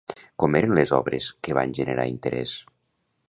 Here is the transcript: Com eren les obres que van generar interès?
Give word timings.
Com 0.43 0.55
eren 0.59 0.73
les 0.77 0.93
obres 0.99 1.27
que 1.47 1.57
van 1.59 1.77
generar 1.81 2.09
interès? 2.13 2.57